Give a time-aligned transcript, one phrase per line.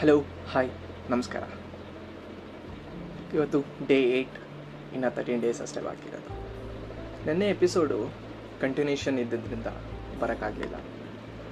[0.00, 0.22] Hello
[0.52, 0.70] hi
[1.10, 1.42] ನಮಸ್ಕಾರ.
[3.34, 4.38] ಇವತ್ತು day eight
[4.94, 6.28] ಇನ್ನು ತರ್ಟೀನ್ ಡೇಸ್ ಅಷ್ಟೇ ಬಾಕಿ ಇರೋದು.
[7.26, 8.12] ನಿನ್ನೆ ಎಪಿಸೋಡು
[8.60, 9.66] ಕಂಟಿನ್ಯೂಷನ್ ಇದ್ದಿದ್ದರಿಂದ
[10.20, 10.74] ಬರೋಕ್ಕಾಗಲಿಲ್ಲ.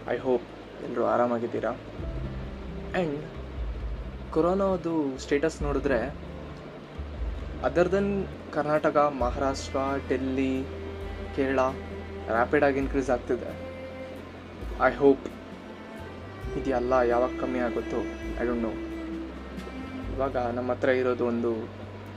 [0.08, 0.42] ಐ ಹೋಪ್
[0.84, 1.70] ಎಲ್ಲರೂ ಆರಾಮಾಗಿದ್ದೀರಾ?
[1.70, 3.24] ಆ್ಯಂಡ್
[4.30, 6.00] ಕೊರೋನಾದು ಸ್ಟೇಟಸ್ ನೋಡಿದ್ರೆ
[7.62, 10.64] ಅದರ್ ದೆನ್ ಕರ್ನಾಟಕ, ಮಹಾರಾಷ್ಟ್ರ ಡೆಲ್ಲಿ
[11.36, 11.58] ಕೇರಳ
[12.28, 13.52] ರ್ಯಾಪಿಡಾಗಿ ಇನ್ಕ್ರೀಸ್ ಆಗ್ತಿದೆ.
[14.82, 15.26] ಐ ಹೋಪ್
[16.58, 18.00] ಇದೆಲ್ಲ ಯಾವಾಗ ಕಮ್ಮಿ ಆಗುತ್ತೋ
[18.40, 18.72] ಐ ಡೋಂಟ್ ನೋ
[20.14, 21.50] ಇವಾಗ ನಮ್ಮ ಹತ್ರ ಇರೋದು ಒಂದು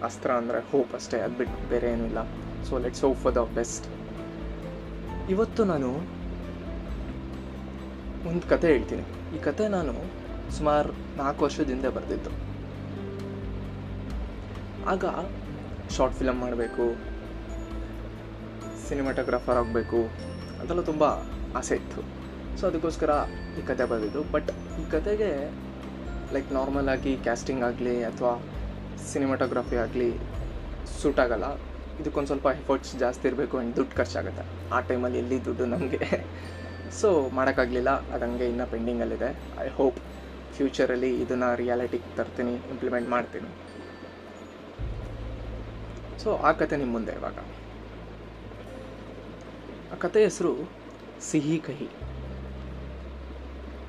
[0.08, 2.22] ಅಸ್ತ್ರ ಅಂದರೆ ಹೋಪ್ ಅಷ್ಟೇ, ಅದು ಬಿಟ್ಟು ಬೇರೆ ಏನೂ ಇಲ್ಲ.
[2.68, 3.88] So let's hope for the best
[5.34, 5.90] ಇವತ್ತು ನಾನು
[8.30, 9.06] ಒಂದು ಕತೆ ಹೇಳ್ತೀನಿ.
[9.36, 9.94] ಈ ಕತೆ ನಾನು
[10.58, 12.32] ಸುಮಾರು ನಾಲ್ಕು ವರ್ಷದಿಂದ ಬರೆದಿದ್ದು.
[14.94, 15.06] ಆಗ
[15.96, 16.86] ಶಾರ್ಟ್ ಫಿಲಮ್ ಮಾಡಬೇಕು
[18.88, 20.00] ಸಿನಿಮಾಟೋಗ್ರಾಫರ್ ಆಗಬೇಕು,
[20.62, 21.04] ಅದೆಲ್ಲ ತುಂಬ
[21.62, 22.02] ಆಸೆ ಇತ್ತು.
[22.60, 23.12] ಸೊ ಅದಕ್ಕೋಸ್ಕರ
[23.60, 24.24] ಈ ಕತೆ ಬಂದಿದ್ದು.
[24.32, 25.32] ಬಟ್ ಈ ಕತೆಗೆ
[26.34, 28.32] ಲೈಕ್ ನಾರ್ಮಲ್ ಆಗಿ ಕ್ಯಾಸ್ಟಿಂಗ್ ಆಗಲಿ ಅಥವಾ
[29.12, 30.10] ಸಿನಿಮಾಟೋಗ್ರಫಿ ಆಗಲಿ
[31.02, 31.48] ಸೂಟ್ ಆಗಲ್ಲ.
[32.02, 34.44] ಇದಕ್ಕೊಂದು ಸ್ವಲ್ಪ ಎಫರ್ಟ್ಸ್ ಜಾಸ್ತಿ ಇರಬೇಕು ಆ್ಯಂಡ್ ದುಡ್ಡು ಖರ್ಚಾಗುತ್ತೆ.
[34.72, 36.28] ಆ ಟೈಮಲ್ಲಿ ಎಲ್ಲಿ ದುಡ್ಡು ನಮಗೆ?
[37.02, 37.90] ಸೊ ಮಾಡೋಕ್ಕಾಗಲಿಲ್ಲ.
[37.90, 40.00] ಅದು ಹಂಗೆ ಇನ್ನೂ ಪೆಂಡಿಂಗಲ್ಲಿದೆ ಐ ಹೋಪ್
[40.58, 43.50] ಫ್ಯೂಚರಲ್ಲಿ ಇದನ್ನು ರಿಯಾಲಿಟಿಗೆ ತರ್ತೀನಿ ಇಂಪ್ಲಿಮೆಂಟ್ ಮಾಡ್ತೀನಿ.
[46.24, 47.38] ಸೊ ಆ ಕತೆ ನಿಮ್ಮ ಮುಂದೆ ಇವಾಗ.
[49.94, 50.70] ಆ ಕತೆ ಹೆಸರು
[51.22, 51.90] ಸಿಹಿ ಕಹಿ.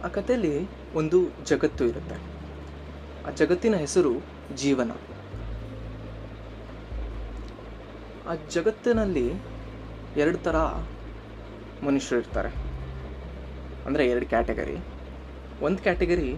[0.05, 2.17] ಆ ಕಥೆಯಲ್ಲಿ ಒಂದು ಜಗತ್ತು ಇರುತ್ತೆ.
[3.27, 4.13] ಆ ಜಗತ್ತಿನ ಹೆಸರು
[4.55, 4.91] ಜೀವನ.
[8.29, 9.33] ಆ ಜಗತ್ತಿನಲ್ಲಿ
[10.17, 10.57] ಎರಡು ಥರ
[11.85, 12.49] ಮನುಷ್ಯರು ಇರ್ತಾರೆ.
[13.87, 14.77] ಅಂದರೆ ಎರಡು ಕ್ಯಾಟಗರಿ.
[15.63, 16.37] ಒಂದು ಕ್ಯಾಟಗರಿ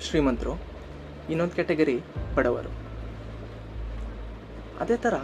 [0.00, 0.54] ಶ್ರೀಮಂತರು,
[1.30, 2.00] ಇನ್ನೊಂದು ಕ್ಯಾಟಗರಿ
[2.34, 2.70] ಬಡವರು.
[4.80, 5.14] ಅದೇ ಥರ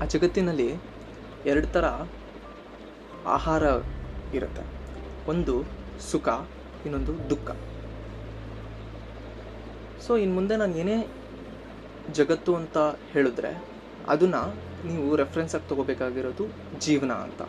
[0.00, 0.74] ಆ ಜಗತ್ತಿನಲ್ಲಿ
[1.46, 1.84] ಎರಡು ಥರ
[3.26, 3.62] ಆಹಾರ
[4.34, 4.64] ಇರುತ್ತೆ.
[5.28, 5.64] ಒಂದು
[6.00, 6.28] ಸುಖ,
[6.84, 7.50] ಇನ್ನೊಂದು ದುಃಖ.
[10.06, 11.06] ಸೊ ಇನ್ನು ಮುಂದೆ ನಾನು ಏನೇ
[12.12, 12.78] ಜಗತ್ತು ಅಂತ
[13.12, 13.64] ಹೇಳಿದ್ರೆ,
[14.08, 14.42] ಅದನ್ನು
[14.86, 16.44] ನೀವು ರೆಫರೆನ್ಸ್ ಆಗಿ ತಗೋಬೇಕಾಗಿರೋದು
[16.80, 17.42] ಜೀವನ ಅಂತ.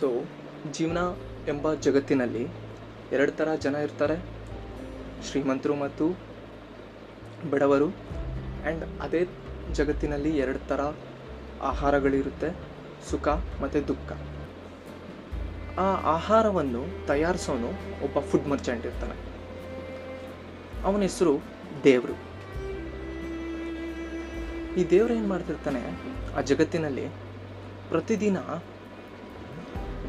[0.00, 0.24] ಸೊ
[0.72, 0.98] ಜೀವನ
[1.48, 2.48] ಎಂಬ ಜಗತ್ತಿನಲ್ಲಿ
[3.12, 4.16] ಎರಡು ಥರ ಜನ ಇರ್ತಾರೆ.
[5.26, 6.18] ಶ್ರೀಮಂತರು ಮತ್ತು
[7.50, 7.88] ಬಡವರು.
[7.88, 9.26] ಆ್ಯಂಡ್ ಅದೇ
[9.72, 10.80] ಜಗತ್ತಿನಲ್ಲಿ ಎರಡು ಥರ
[11.62, 12.56] ಆಹಾರಗಳಿರುತ್ತೆ,
[13.10, 14.12] ಸುಖ ಮತ್ತು ದುಃಖ.
[15.78, 17.68] ಆ ಆಹಾರವನ್ನು ತಯಾರಿಸೋನು
[18.04, 19.16] ಒಬ್ಬ ಫುಡ್ ಮರ್ಚೆಂಟ್ ಇರ್ತಾನೆ.
[20.84, 21.40] ಅವನ ಹೆಸರು
[21.84, 22.12] ದೇವರು.
[24.74, 25.80] ಈ ದೇವ್ರು ಏನು ಮಾಡ್ತಿರ್ತಾನೆ?
[26.36, 27.08] ಆ ಜಗತ್ತಿನಲ್ಲಿ
[27.88, 28.38] ಪ್ರತಿದಿನ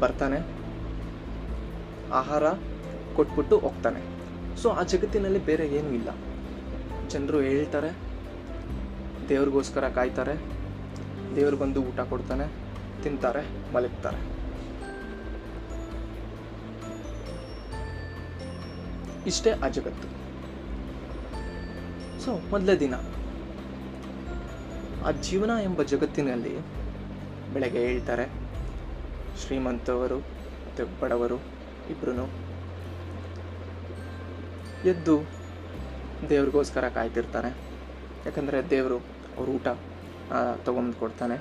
[0.00, 0.38] ಬರ್ತಾನೆ,
[2.12, 2.50] ಆಹಾರ
[3.16, 4.00] ಕೊಟ್ಬಿಟ್ಟು ಹೋಗ್ತಾನೆ.
[4.62, 6.08] ಸೊ ಆ ಜಗತ್ತಿನಲ್ಲಿ ಬೇರೆ ಏನೂ ಇಲ್ಲ.
[7.08, 7.90] ಜನರು ಹೇಳ್ತಾರೆ,
[9.28, 10.34] ದೇವ್ರಿಗೋಸ್ಕರ ಕಾಯ್ತಾರೆ,
[11.36, 12.46] ದೇವ್ರು ಬಂದು ಊಟ ಕೊಡ್ತಾನೆ,
[13.02, 14.35] ತಿಂತಾರೆ, ಮಲಗ್ತಾರೆ.
[19.26, 20.08] ಇಷ್ಟೇ ಆ ಜಗತ್ತು.
[22.24, 22.94] ಸೊ ಮೊದಲೇ ದಿನ.
[25.06, 26.54] ಆ ಜೀವನ ಎಂಬ ಜಗತ್ತಿನಲ್ಲಿ
[27.52, 28.24] ಬೆಳಗ್ಗೆ ಹೇಳ್ತಾರೆ,
[29.42, 30.18] ಶ್ರೀಮಂತವರು
[30.66, 31.38] ಮತ್ತು ಬಡವರು
[31.92, 32.26] ಇಬ್ಬರೂ
[34.90, 35.14] ಎದ್ದು
[36.30, 37.50] ದೇವ್ರಿಗೋಸ್ಕರ ಕಾಯ್ತಿರ್ತಾರೆ.
[38.26, 38.98] ಯಾಕಂದರೆ ದೇವರು
[39.38, 39.68] ಅವ್ರ ಊಟ
[40.64, 41.36] ತೊಗೊಂಡು ಕೊಡ್ತಾನೆ.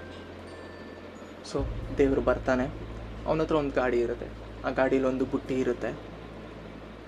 [1.51, 1.57] ಸೊ
[1.97, 2.65] ದೇವರು ಬರ್ತಾನೆ.
[3.27, 4.27] ಅವನ ಹತ್ರ ಒಂದು ಗಾಡಿ ಇರುತ್ತೆ.
[4.65, 5.91] ಆ ಗಾಡೀಲಿ ಒಂದು ಬುಟ್ಟಿ ಇರುತ್ತೆ.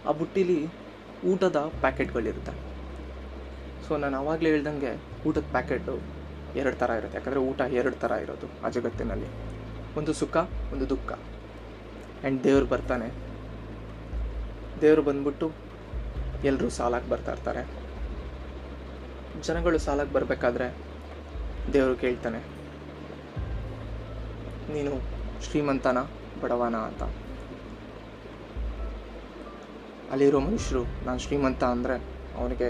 [0.08, 0.60] ಆ ಬುಟ್ಟಿಲಿ
[1.26, 2.54] ಊಟದ ಪ್ಯಾಕೆಟ್ಗಳಿರುತ್ತೆ.
[3.88, 4.92] ಸೊ ನಾನು ಆವಾಗಲೇ ಹೇಳ್ದಂಗೆ
[5.28, 5.96] ಊಟದ ಪ್ಯಾಕೆಟು
[6.56, 7.18] ಎರಡು ಥರ ಇರುತ್ತೆ.
[7.18, 9.30] ಯಾಕಂದರೆ ಊಟ ಎರಡು ಥರ ಇರೋದು ಆ ಜಗತ್ತಿನಲ್ಲಿ.
[9.98, 10.36] ಒಂದು ಸುಖ,
[10.74, 11.12] ಒಂದು ದುಃಖ.
[11.12, 13.08] ಆ್ಯಂಡ್ ದೇವ್ರು ಬರ್ತಾನೆ.
[14.82, 15.48] ದೇವರು ಬಂದ್ಬಿಟ್ಟು
[16.44, 17.62] ಎಲ್ಲರೂ ಸಾಲಾಗಿ ಬರ್ತಾ ಇರ್ತಾರೆ.
[19.42, 20.68] ಜನಗಳು ಸಾಲಾಗಿ ಬರಬೇಕಾದ್ರೆ
[21.74, 22.40] ದೇವರು ಕೇಳ್ತಾನೆ,
[24.74, 24.94] ನೀನು
[25.46, 26.00] ಶ್ರೀಮಂತನ,
[26.42, 27.04] ಬಡವನ ಅಂತ.
[30.12, 31.96] ಅಲ್ಲಿರೋ ಮನುಷ್ಯರು, ನಾನು ಶ್ರೀಮಂತ ಅಂದರೆ
[32.40, 32.68] ಅವನಿಗೆ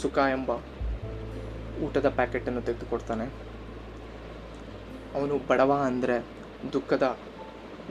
[0.00, 0.50] ಸುಖ ಎಂಬ
[1.86, 3.26] ಊಟದ ಪ್ಯಾಕೆಟನ್ನು ತೆಗೆದುಕೊಡ್ತಾನೆ.
[5.18, 6.16] ಅವನು ಬಡವ ಅಂದರೆ
[6.74, 7.06] ದುಃಖದ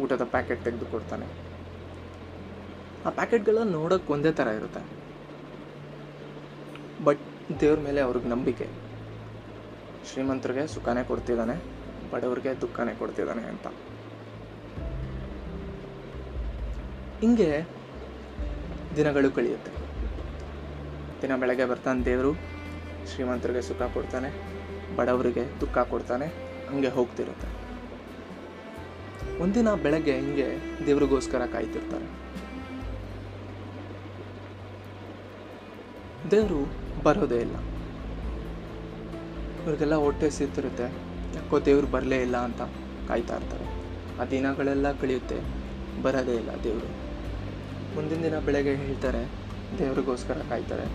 [0.03, 1.27] ಊಟದ ಪ್ಯಾಕೆಟ್ ತೆಗೆದುಕೊಡ್ತಾನೆ.
[3.05, 4.81] ಆ ಪ್ಯಾಕೆಟ್ಗಳ ನೋಡೋಕ್ಕೆ ಒಂದೇ ಥರ ಇರುತ್ತೆ.
[7.07, 7.23] ಬಟ್
[7.61, 8.67] ದೇವ್ರ ಮೇಲೆ ಅವ್ರಿಗೆ ನಂಬಿಕೆ.
[10.09, 11.55] ಶ್ರೀಮಂತರಿಗೆ ಸುಖನೇ ಕೊಡ್ತಿದ್ದಾನೆ,
[12.13, 13.67] ಬಡವ್ರಿಗೆ ದುಃಖನೇ ಕೊಡ್ತಿದ್ದಾನೆ ಅಂತ.
[17.21, 17.51] ಹಿಂಗೆ
[18.95, 19.71] ದಿನಗಳು ಕಳೆಯುತ್ತೆ.
[21.21, 22.33] ದಿನ ಬೆಳಗ್ಗೆ ಬರ್ತಾನೆ ದೇವರು,
[23.13, 24.29] ಶ್ರೀಮಂತರಿಗೆ ಸುಖ ಕೊಡ್ತಾನೆ,
[24.95, 26.25] ಬಡವರಿಗೆ ದುಃಖ ಕೊಡ್ತಾನೆ,
[26.69, 27.47] ಹಂಗೆ ಹೋಗ್ತಿರುತ್ತೆ.
[29.39, 30.47] ಒಂದಿನ ಬೆಳಗ್ಗೆ ಹಿಂಗೆ
[30.85, 32.29] ದೇವ್ರಿಗೋಸ್ಕರ ಕಾಯ್ತಿರ್ತಾರೆ.
[36.31, 37.55] ದೇವರು ಬರೋದೇ ಇಲ್ಲ.
[39.63, 40.83] ಇವ್ರಿಗೆಲ್ಲ ಹೊಟ್ಟೆ ಸಿಗ್ತಿರುತ್ತೆ
[41.35, 42.61] ಯಾಕೋ ದೇವ್ರು ಬರಲೇ ಇಲ್ಲ ಅಂತ
[43.07, 43.65] ಕಾಯ್ತಾ ಇರ್ತಾರೆ.
[44.21, 45.39] ಆ ದಿನಗಳೆಲ್ಲ ಕಳೆಯುತ್ತೆ,
[46.01, 47.08] ಬರೋದೇ ಇಲ್ಲ ದೇವರು.
[47.95, 49.21] ಮುಂದಿನ ದಿನ ಬೆಳಗ್ಗೆ ಹೇಳ್ತಾರೆ,
[49.77, 50.85] ದೇವರಿಗೋಸ್ಕರ ಕಾಯ್ತಾರೆ.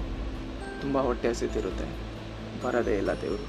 [0.80, 1.86] ತುಂಬ ಹೊಟ್ಟೆ ಹಸಿತಿರುತ್ತೆ.
[2.62, 3.46] ಬರೋದೇ ಇಲ್ಲ ದೇವರು.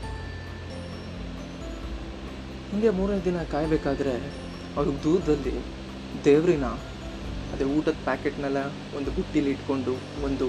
[2.71, 4.13] ಹಿಂಗೆ ಮೂರನೇ ದಿನ ಕಾಯಬೇಕಾದ್ರೆ
[4.75, 5.55] ಅವ್ರಿಗೆ ದೂರದಲ್ಲಿ
[6.23, 6.65] ದೇವ್ರಿನ
[7.53, 8.57] ಅದೇ ಊಟದ ಪ್ಯಾಕೆಟ್ನೆಲ್ಲ
[8.93, 9.93] ಒಂದು ಬುಟ್ಟಿಲಿ ಇಟ್ಕೊಂಡು
[10.23, 10.47] ಒಂದು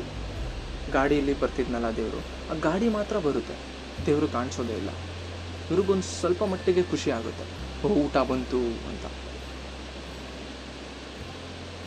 [0.91, 2.21] ಗಾಡಿಯಲ್ಲಿ ಬರ್ತಿದ್ನಲ್ಲ ದೇವರು,
[2.51, 3.57] ಆ ಗಾಡಿ ಮಾತ್ರ ಬರುತ್ತೆ.
[4.07, 4.91] ದೇವರು ಕಾಣಿಸೋದೇ ಇಲ್ಲ.
[5.71, 7.45] ಇವ್ರಿಗೊಂದು ಸ್ವಲ್ಪ ಮಟ್ಟಿಗೆ ಖುಷಿ ಆಗುತ್ತೆ.
[7.87, 9.07] ಊಟ ಬಂತು ಅಂತ.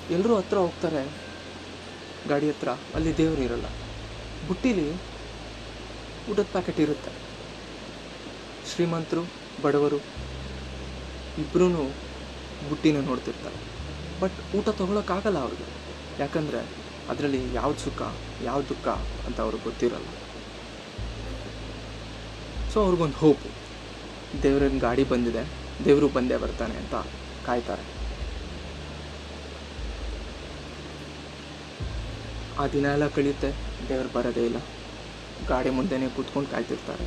[0.09, 1.01] ಎಲ್ಲರೂ ಹತ್ರ ಹೋಗ್ತಾರೆ.
[2.27, 3.67] ಗಾಡಿ ಹತ್ರ, ಅಲ್ಲಿ ದೇವರು ಇರಲ್ಲ.
[4.47, 4.87] ಬುಟ್ಟಿಲಿ
[6.29, 7.11] ಊಟದ ಪ್ಯಾಕೆಟ್ ಇರುತ್ತೆ.
[8.65, 9.23] ಶ್ರೀಮಂತರು,
[9.61, 9.99] ಬಡವರು
[11.37, 11.67] ಇಬ್ಬರೂ
[12.69, 13.59] ಬುಟ್ಟಿನ ನೋಡ್ತಿರ್ತಾರೆ.
[14.21, 15.67] ಬಟ್ ಊಟ ತೊಗೊಳಕ್ಕಾಗಲ್ಲ ಅವ್ರಿಗೆ.
[16.19, 16.61] ಯಾಕಂದರೆ
[17.09, 18.01] ಅದರಲ್ಲಿ ಯಾವ್ದು ಸುಖ
[18.41, 18.87] ಯಾವ ದುಃಖ
[19.27, 20.09] ಅಂತ ಅವ್ರಿಗೆ ಗೊತ್ತಿರಲ್ಲ.
[22.73, 23.49] ಸೊ ಅವ್ರಿಗೊಂದು ಹೋಪು
[24.43, 25.43] ದೇವ್ರಿನ ಗಾಡಿ ಬಂದಿದೆ.
[25.85, 26.95] ದೇವರು ಬಂದೇ ಬರ್ತಾನೆ ಅಂತ
[27.45, 27.98] ಕಾಯ್ತಾರೆ.
[32.59, 33.51] ಆ ದಿನ ಎಲ್ಲ ಕಳೆಯುತ್ತೆ.
[33.89, 34.57] ದೇವ್ರು ಬರೋದೇ ಇಲ್ಲ.
[35.47, 37.05] ಗಾಡಿ ಮುಂದೆನೇ ಕೂತ್ಕೊಂಡು ಕಾಯ್ತಿರ್ತಾರೆ.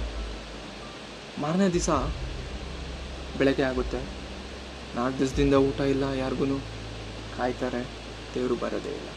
[1.40, 1.90] ಮಾರನೇ ದಿವಸ
[3.38, 3.98] ಬೆಳಗ್ಗೆ ಆಗುತ್ತೆ.
[4.94, 6.58] ನಾಲ್ಕು ದಿವಸದಿಂದ ಊಟ ಇಲ್ಲ ಯಾರಿಗೂ
[7.36, 7.82] ಕಾಯ್ತಾರೆ.
[8.34, 9.08] ದೇವರು ಬರೋದೇ ಇಲ್ಲ.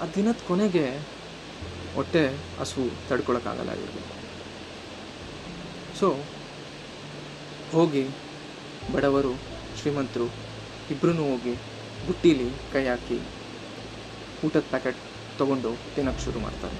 [0.00, 0.98] ಆ ದಿನದ ಕೊನೆಗೆ
[1.94, 2.28] ಹೊಟ್ಟೆ
[2.58, 4.24] ಹಸು ತಡ್ಕೊಳಕ್ಕಾಗಲ್ಲ ಇವ್ರಿಗೆ.
[5.98, 6.16] ಸೊ
[7.72, 8.08] ಹೋಗಿ
[8.92, 9.34] ಬಡವರು,
[9.80, 10.26] ಶ್ರೀಮಂತರು
[10.90, 11.54] ಇಬ್ಬರೂ ಹೋಗಿ
[12.06, 13.43] ಬುಟ್ಟಿಲಿ ಕೈ ಹಾಕಿ
[14.46, 15.00] ಊಟದ ಪ್ಯಾಕೆಟ್
[15.40, 16.76] ತೊಗೊಂಡು ತಿನ್ನೋಕ್ಕೆ ಶುರು ಮಾಡ್ತಾರೆ.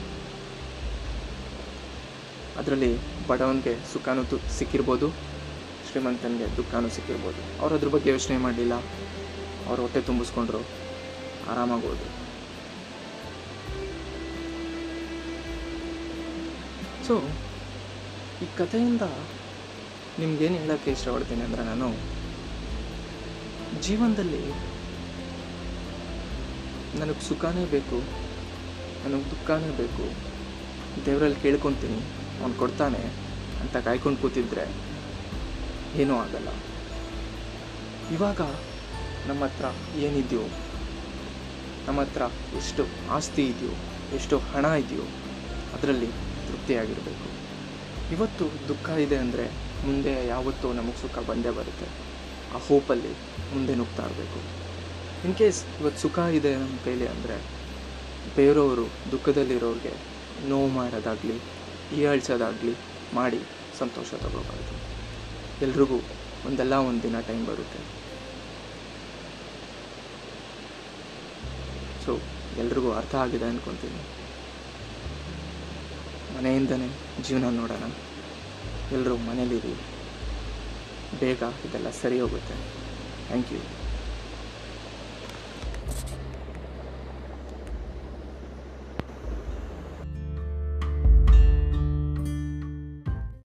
[2.61, 2.91] ಅದರಲ್ಲಿ
[3.31, 5.07] ಬಡವನಿಗೆ ಸುಖನೂ ತು ಸಿಕ್ಕಿರ್ಬೋದು,
[5.87, 7.41] ಶ್ರೀಮಂತನಿಗೆ ದುಃಖನೂ ಸಿಕ್ಕಿರ್ಬೋದು.
[7.61, 8.75] ಅವ್ರು ಅದ್ರ ಬಗ್ಗೆ ಯೋಚನೆ ಮಾಡಲಿಲ್ಲ.
[9.69, 10.63] ಅವ್ರ ಹೊಟ್ಟೆ ತುಂಬಿಸ್ಕೊಂಡ್ರು
[11.53, 12.11] ಆರಾಮಾಗಿ ಹೋದ್ರು
[17.07, 17.15] ಸೊ
[18.45, 19.05] ಈ ಕಥೆಯಿಂದ
[20.21, 21.89] ನಿಮ್ಗೇನು ಹೇಳೋಕ್ಕೆ ಇಷ್ಟಪಡ್ತೀನಿ ಅಂದರೆ ನಾನು,
[23.87, 24.43] ಜೀವನದಲ್ಲಿ
[26.99, 27.99] ನನಗೆ ಸುಖನೇ ಬೇಕು.
[29.05, 30.05] ನನಗೆ ದುಃಖನೇ ಬೇಕು.
[31.05, 31.99] ದೇವರಲ್ಲಿ ಕೇಳ್ಕೊತೀನಿ.
[32.41, 33.03] ಅವ್ನು ಕೊಡ್ತಾನೆ
[33.61, 34.65] ಅಂತ ಕಾಯ್ಕೊಂಡು ಕೂತಿದ್ರೆ
[35.95, 36.49] ಏನೂ ಆಗಲ್ಲ.
[38.15, 38.41] ಇವಾಗ
[39.27, 39.65] ನಮ್ಮ ಹತ್ರ
[39.99, 40.43] ಏನಿದೆಯೋ,
[41.89, 42.23] ನಮ್ಮ ಹತ್ರ
[42.57, 43.75] ಎಷ್ಟು ಆಸ್ತಿ ಇದೆಯೋ,
[44.15, 45.03] ಎಷ್ಟು ಹಣ ಇದೆಯೋ,
[45.75, 46.07] ಅದರಲ್ಲಿ
[46.47, 47.29] ತೃಪ್ತಿಯಾಗಿರಬೇಕು.
[48.13, 49.47] ಇವತ್ತು ದುಃಖ ಇದೆ ಅಂದರೆ
[49.87, 51.87] ಮುಂದೆ ಯಾವತ್ತೂ ನಮಗೆ ಸುಖ ಬಂದೇ ಬರುತ್ತೆ.
[52.55, 53.13] ಆ ಹೋಪಲ್ಲಿ
[53.55, 54.64] ಮುಂದೆ ನುಗ್ತಾ ಇರಬೇಕು.
[55.27, 56.51] ಇನ್ ಕೇಸ್ ಇವತ್ತು ಸುಖ ಇದೆ
[56.85, 57.37] ಕೈಲಿ ಅಂದರೆ
[58.39, 59.93] ಬೇರೆಯವರು ದುಃಖದಲ್ಲಿರೋರಿಗೆ
[60.51, 61.37] ನೋವು ಮಾಡೋದಾಗಲಿ
[61.93, 62.75] ಹೀಯಾಳ್ಸೋದಾಗಲಿ
[63.19, 63.41] ಮಾಡಿ
[63.79, 64.75] ಸಂತೋಷ ತಗೋಬಾರ್ದು.
[65.67, 65.99] ಎಲ್ರಿಗೂ
[66.49, 67.81] ಒಂದಲ್ಲ ಒಂದು ದಿನ ಟೈಮ್ ಬರುತ್ತೆ.
[72.05, 72.15] ಸೊ
[72.63, 74.03] ಎಲ್ರಿಗೂ ಅರ್ಥ ಆಗಿದೆ ಅಂದ್ಕೊತೀನಿ
[76.37, 76.89] ಮನೆಯಿಂದನೇ
[77.29, 77.85] ಜೀವನ ನೋಡೋಣ.
[78.97, 79.75] ಎಲ್ಲರೂ ಮನೇಲಿರಿ.
[81.23, 82.57] ಬೇಗ ಇದೆಲ್ಲ ಸರಿ ಹೋಗುತ್ತೆ.
[83.29, 83.63] Thank you